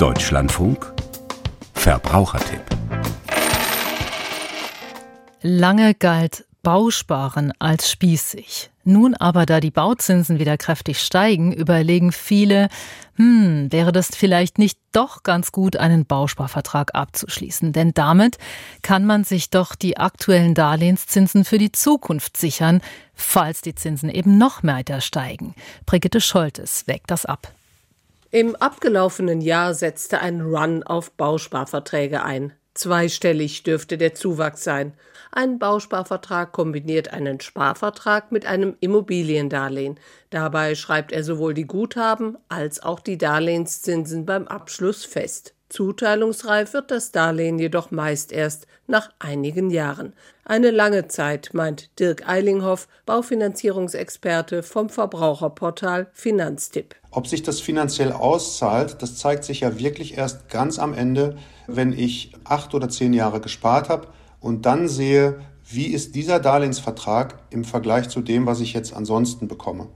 Deutschlandfunk 0.00 0.94
Verbrauchertipp 1.74 2.62
Lange 5.42 5.94
galt 5.94 6.46
Bausparen 6.62 7.52
als 7.58 7.90
spießig. 7.90 8.70
Nun 8.84 9.14
aber, 9.14 9.44
da 9.44 9.60
die 9.60 9.70
Bauzinsen 9.70 10.38
wieder 10.38 10.56
kräftig 10.56 11.02
steigen, 11.02 11.52
überlegen 11.52 12.12
viele, 12.12 12.70
hm, 13.16 13.70
wäre 13.70 13.92
das 13.92 14.08
vielleicht 14.16 14.56
nicht 14.56 14.78
doch 14.92 15.22
ganz 15.22 15.52
gut, 15.52 15.76
einen 15.76 16.06
Bausparvertrag 16.06 16.94
abzuschließen? 16.94 17.74
Denn 17.74 17.92
damit 17.92 18.38
kann 18.80 19.04
man 19.04 19.24
sich 19.24 19.50
doch 19.50 19.74
die 19.74 19.98
aktuellen 19.98 20.54
Darlehenszinsen 20.54 21.44
für 21.44 21.58
die 21.58 21.72
Zukunft 21.72 22.38
sichern, 22.38 22.80
falls 23.12 23.60
die 23.60 23.74
Zinsen 23.74 24.08
eben 24.08 24.38
noch 24.38 24.64
weiter 24.64 25.02
steigen. 25.02 25.54
Brigitte 25.84 26.22
Scholtes 26.22 26.86
wägt 26.86 27.10
das 27.10 27.26
ab. 27.26 27.52
Im 28.32 28.54
abgelaufenen 28.54 29.40
Jahr 29.40 29.74
setzte 29.74 30.20
ein 30.20 30.40
Run 30.40 30.84
auf 30.84 31.10
Bausparverträge 31.10 32.22
ein. 32.22 32.52
Zweistellig 32.74 33.64
dürfte 33.64 33.98
der 33.98 34.14
Zuwachs 34.14 34.62
sein. 34.62 34.94
Ein 35.32 35.58
Bausparvertrag 35.58 36.52
kombiniert 36.52 37.12
einen 37.12 37.40
Sparvertrag 37.40 38.30
mit 38.30 38.46
einem 38.46 38.76
Immobiliendarlehen. 38.78 39.98
Dabei 40.30 40.76
schreibt 40.76 41.10
er 41.10 41.24
sowohl 41.24 41.54
die 41.54 41.66
Guthaben 41.66 42.38
als 42.48 42.80
auch 42.80 43.00
die 43.00 43.18
Darlehenszinsen 43.18 44.26
beim 44.26 44.46
Abschluss 44.46 45.04
fest. 45.04 45.54
Zuteilungsreif 45.70 46.72
wird 46.72 46.90
das 46.90 47.12
Darlehen 47.12 47.58
jedoch 47.58 47.92
meist 47.92 48.32
erst 48.32 48.66
nach 48.88 49.08
einigen 49.20 49.70
Jahren. 49.70 50.12
Eine 50.44 50.72
lange 50.72 51.06
Zeit, 51.06 51.50
meint 51.52 51.98
Dirk 52.00 52.28
Eilinghoff, 52.28 52.88
Baufinanzierungsexperte 53.06 54.64
vom 54.64 54.88
Verbraucherportal 54.90 56.08
Finanztipp. 56.12 56.96
Ob 57.12 57.28
sich 57.28 57.44
das 57.44 57.60
finanziell 57.60 58.10
auszahlt, 58.10 59.00
das 59.00 59.16
zeigt 59.16 59.44
sich 59.44 59.60
ja 59.60 59.78
wirklich 59.78 60.18
erst 60.18 60.48
ganz 60.48 60.80
am 60.80 60.92
Ende, 60.92 61.36
wenn 61.68 61.92
ich 61.92 62.32
acht 62.42 62.74
oder 62.74 62.88
zehn 62.88 63.12
Jahre 63.12 63.40
gespart 63.40 63.88
habe 63.88 64.08
und 64.40 64.66
dann 64.66 64.88
sehe, 64.88 65.40
wie 65.68 65.86
ist 65.86 66.16
dieser 66.16 66.40
Darlehensvertrag 66.40 67.38
im 67.50 67.64
Vergleich 67.64 68.08
zu 68.08 68.22
dem, 68.22 68.44
was 68.44 68.60
ich 68.60 68.72
jetzt 68.72 68.92
ansonsten 68.92 69.46
bekomme. 69.46 69.86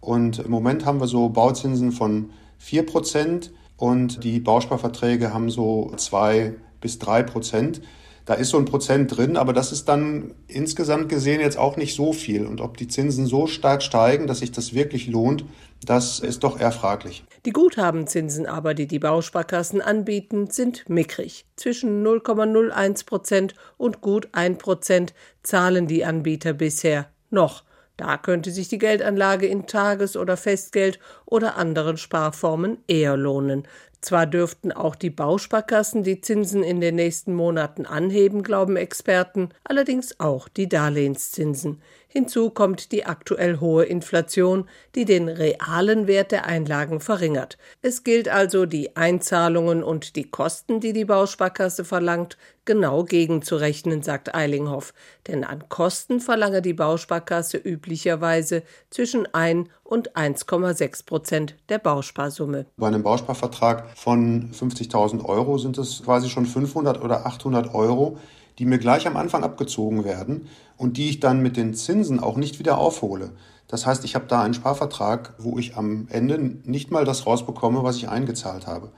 Und 0.00 0.38
im 0.38 0.50
Moment 0.50 0.86
haben 0.86 1.00
wir 1.00 1.06
so 1.06 1.28
Bauzinsen 1.28 1.92
von 1.92 2.30
vier 2.56 2.86
Prozent 2.86 3.52
und 3.78 4.24
die 4.24 4.40
Bausparverträge 4.40 5.32
haben 5.32 5.48
so 5.48 5.92
zwei 5.96 6.54
bis 6.80 6.98
drei 6.98 7.22
Prozent. 7.22 7.80
Da 8.26 8.34
ist 8.34 8.50
so 8.50 8.58
ein 8.58 8.66
Prozent 8.66 9.16
drin, 9.16 9.38
aber 9.38 9.54
das 9.54 9.72
ist 9.72 9.88
dann 9.88 10.34
insgesamt 10.48 11.08
gesehen 11.08 11.40
jetzt 11.40 11.56
auch 11.56 11.78
nicht 11.78 11.94
so 11.94 12.12
viel. 12.12 12.44
Und 12.44 12.60
ob 12.60 12.76
die 12.76 12.86
Zinsen 12.86 13.24
so 13.24 13.46
stark 13.46 13.82
steigen, 13.82 14.26
dass 14.26 14.40
sich 14.40 14.52
das 14.52 14.74
wirklich 14.74 15.06
lohnt, 15.06 15.46
das 15.86 16.20
ist 16.20 16.44
doch 16.44 16.60
eher 16.60 16.72
fraglich. 16.72 17.24
Die 17.46 17.52
Guthabenzinsen 17.52 18.44
aber, 18.44 18.74
die 18.74 18.86
die 18.86 18.98
Bausparkassen 18.98 19.80
anbieten, 19.80 20.50
sind 20.50 20.90
mickrig. 20.90 21.46
Zwischen 21.56 22.04
0,01 22.06 23.06
Prozent 23.06 23.54
und 23.78 24.02
gut 24.02 24.28
1 24.32 24.58
Prozent 24.58 25.14
zahlen 25.42 25.86
die 25.86 26.04
Anbieter 26.04 26.52
bisher 26.52 27.08
noch. 27.30 27.62
Da 27.98 28.16
könnte 28.16 28.52
sich 28.52 28.68
die 28.68 28.78
Geldanlage 28.78 29.46
in 29.46 29.66
Tages- 29.66 30.16
oder 30.16 30.36
Festgeld 30.36 31.00
oder 31.28 31.56
anderen 31.56 31.96
Sparformen 31.96 32.78
eher 32.86 33.16
lohnen. 33.16 33.66
Zwar 34.00 34.26
dürften 34.26 34.70
auch 34.70 34.94
die 34.94 35.10
Bausparkassen 35.10 36.04
die 36.04 36.20
Zinsen 36.20 36.62
in 36.62 36.80
den 36.80 36.94
nächsten 36.94 37.34
Monaten 37.34 37.84
anheben, 37.84 38.44
glauben 38.44 38.76
Experten, 38.76 39.48
allerdings 39.64 40.20
auch 40.20 40.48
die 40.48 40.68
Darlehenszinsen. 40.68 41.82
Hinzu 42.06 42.50
kommt 42.50 42.92
die 42.92 43.04
aktuell 43.04 43.58
hohe 43.58 43.84
Inflation, 43.84 44.68
die 44.94 45.04
den 45.04 45.28
realen 45.28 46.06
Wert 46.06 46.32
der 46.32 46.46
Einlagen 46.46 47.00
verringert. 47.00 47.58
Es 47.82 48.02
gilt 48.04 48.28
also, 48.28 48.66
die 48.66 48.96
Einzahlungen 48.96 49.82
und 49.82 50.16
die 50.16 50.30
Kosten, 50.30 50.80
die 50.80 50.92
die 50.92 51.04
Bausparkasse 51.04 51.84
verlangt, 51.84 52.38
genau 52.64 53.02
gegenzurechnen, 53.04 54.02
sagt 54.02 54.34
Eilinghoff. 54.34 54.94
Denn 55.26 55.44
an 55.44 55.68
Kosten 55.68 56.20
verlange 56.20 56.62
die 56.62 56.72
Bausparkasse 56.72 57.58
üblicherweise 57.58 58.62
zwischen 58.90 59.26
1 59.34 59.68
und 59.82 60.16
1,6 60.16 61.04
Prozent 61.04 61.17
der 61.68 61.78
Bausparsumme. 61.78 62.66
Bei 62.76 62.86
einem 62.86 63.02
Bausparvertrag 63.02 63.96
von 63.96 64.50
50.000 64.52 65.24
Euro 65.24 65.58
sind 65.58 65.78
es 65.78 66.02
quasi 66.04 66.28
schon 66.28 66.46
500 66.46 67.02
oder 67.02 67.26
800 67.26 67.74
Euro, 67.74 68.18
die 68.58 68.66
mir 68.66 68.78
gleich 68.78 69.06
am 69.06 69.16
Anfang 69.16 69.44
abgezogen 69.44 70.04
werden 70.04 70.48
und 70.76 70.96
die 70.96 71.08
ich 71.08 71.20
dann 71.20 71.40
mit 71.40 71.56
den 71.56 71.74
Zinsen 71.74 72.20
auch 72.20 72.36
nicht 72.36 72.58
wieder 72.58 72.78
aufhole. 72.78 73.30
Das 73.68 73.86
heißt, 73.86 74.04
ich 74.04 74.14
habe 74.14 74.26
da 74.26 74.42
einen 74.42 74.54
Sparvertrag, 74.54 75.34
wo 75.38 75.58
ich 75.58 75.76
am 75.76 76.08
Ende 76.10 76.38
nicht 76.38 76.90
mal 76.90 77.04
das 77.04 77.26
rausbekomme, 77.26 77.84
was 77.84 77.96
ich 77.96 78.08
eingezahlt 78.08 78.66
habe. 78.66 78.90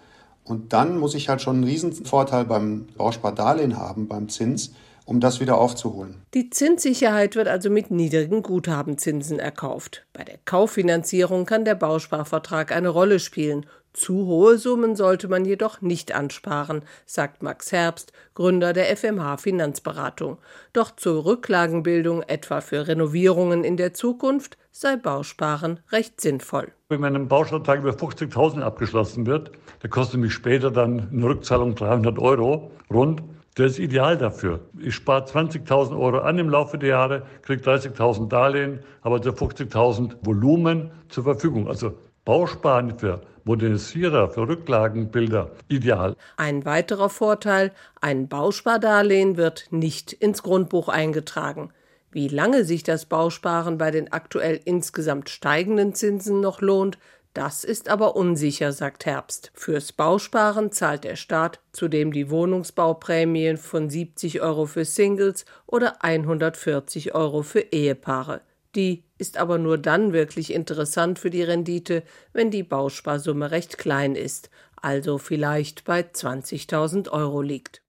Und 0.45 0.73
dann 0.73 0.99
muss 0.99 1.15
ich 1.15 1.29
halt 1.29 1.43
schon 1.43 1.57
einen 1.57 1.65
riesen 1.65 1.93
Vorteil 1.93 2.45
beim 2.45 2.87
Bauspardarlehen 2.97 3.77
haben, 3.77 4.09
beim 4.09 4.29
Zins, 4.29 4.73
um 5.05 5.21
das 5.21 5.41
wieder 5.41 5.59
aufzuholen. 5.59 6.23
Die 6.35 6.51
Zinssicherheit 6.51 7.37
wird 7.37 7.49
also 7.49 7.71
mit 7.71 7.91
niedrigen 7.91 8.43
Guthabenzinsen 8.43 9.39
erkauft. 9.39 10.07
Bei 10.13 10.25
der 10.25 10.39
Kauffinanzierung 10.45 11.47
kann 11.47 11.65
der 11.65 11.75
Bausparvertrag 11.75 12.73
eine 12.73 12.89
Rolle 12.89 13.19
spielen 13.19 13.67
zu 13.93 14.27
hohe 14.27 14.57
Summen 14.57 14.95
sollte 14.95 15.27
man 15.27 15.45
jedoch 15.45 15.81
nicht 15.81 16.15
ansparen, 16.15 16.83
sagt 17.07 17.43
Max 17.43 17.73
Herbst, 17.73 18.13
Gründer 18.35 18.73
der 18.73 18.97
FMH 18.97 19.39
Finanzberatung. 19.39 20.39
Doch 20.73 20.95
zur 20.95 21.25
Rücklagenbildung, 21.25 22.23
etwa 22.23 22.61
für 22.61 22.87
Renovierungen 22.87 23.65
in 23.65 23.77
der 23.77 23.93
Zukunft, 23.93 24.59
sei 24.71 24.95
Bausparen 24.95 25.81
recht 25.91 26.21
sinnvoll. 26.21 26.69
Wenn 26.89 27.01
mein 27.01 27.27
Bausparvertrag 27.27 27.81
über 27.81 27.91
50.000 27.91 28.63
abgeschlossen 28.63 29.27
wird, 29.27 29.51
der 29.83 29.91
kostet 29.91 30.21
mich 30.21 30.35
später 30.35 30.71
dann 30.71 31.09
eine 31.13 31.27
Rückzahlung 31.27 31.75
300 31.75 32.19
Euro 32.21 32.71
rund. 32.93 33.23
Das 33.61 33.73
ist 33.73 33.79
ideal 33.79 34.17
dafür. 34.17 34.61
Ich 34.79 34.95
spare 34.95 35.23
20.000 35.27 35.91
Euro 35.91 36.21
an 36.21 36.39
im 36.39 36.49
Laufe 36.49 36.79
der 36.79 36.89
Jahre, 36.89 37.27
kriege 37.43 37.63
30.000 37.63 38.29
Darlehen, 38.29 38.79
aber 39.03 39.17
also 39.17 39.33
50.000 39.33 40.17
Volumen 40.23 40.91
zur 41.11 41.25
Verfügung. 41.25 41.69
Also 41.69 41.93
Bausparen 42.25 42.99
für 42.99 43.21
Modernisierer, 43.45 44.31
für 44.31 44.49
Rücklagenbilder 44.49 45.51
ideal. 45.69 46.17
Ein 46.39 46.65
weiterer 46.65 47.11
Vorteil, 47.11 47.73
ein 48.01 48.29
Bauspardarlehen 48.29 49.37
wird 49.37 49.67
nicht 49.71 50.15
ins 50.15 50.43
Grundbuch 50.43 50.89
eingetragen. 50.89 51.71
Wie 52.11 52.29
lange 52.29 52.65
sich 52.65 52.83
das 52.83 53.05
Bausparen 53.05 53.77
bei 53.77 53.91
den 53.91 54.11
aktuell 54.11 54.59
insgesamt 54.65 55.29
steigenden 55.29 55.95
Zinsen 55.95 56.41
noch 56.41 56.63
lohnt, 56.63 56.97
das 57.35 57.63
ist 57.63 57.89
aber 57.89 58.17
unsicher, 58.17 58.73
sagt 58.73 59.07
Herbst. 59.07 59.53
Fürs 59.55 59.93
Bausparen 59.93 60.73
zahlt 60.73 61.05
der 61.05 61.17
Staat 61.17 61.61
zudem 61.73 62.13
die 62.13 62.29
Wohnungsbauprämien 62.29 63.57
von 63.57 63.89
70 63.89 64.41
Euro 64.41 64.67
für 64.67 64.85
Singles 64.85 65.45
oder 65.67 66.03
140 66.05 67.15
Euro 67.15 67.43
für 67.43 67.61
Ehepaare. 67.61 68.41
Die 68.75 69.05
ist 69.19 69.37
aber 69.37 69.59
nur 69.59 69.79
dann 69.79 70.13
wirklich 70.13 70.53
interessant 70.53 71.19
für 71.19 71.31
die 71.31 71.43
Rendite, 71.43 72.03
wenn 72.33 72.51
die 72.51 72.63
Bausparsumme 72.63 73.51
recht 73.51 73.79
klein 73.79 74.17
ist, 74.17 74.51
also 74.77 75.19
vielleicht 75.19 75.85
bei 75.85 76.01
20.000 76.01 77.11
Euro 77.11 77.43
liegt. 77.43 77.83